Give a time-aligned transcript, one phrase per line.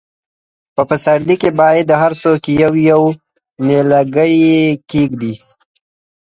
[0.75, 3.01] په پسرلي کې باید هر څوک یو، یو
[3.65, 4.41] نیالګی
[4.89, 5.33] کښېږدي.